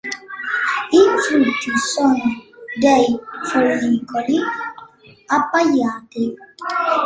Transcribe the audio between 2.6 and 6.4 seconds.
dei follicoli appaiati.